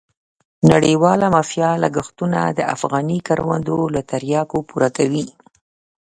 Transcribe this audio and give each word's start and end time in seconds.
نړیواله 0.71 1.25
مافیا 1.35 1.69
لګښتونه 1.83 2.39
د 2.57 2.59
افغاني 2.75 3.19
کروندو 3.27 3.77
له 3.95 4.01
تریاکو 4.11 4.57
پوره 4.69 4.89
کوي. 4.97 5.25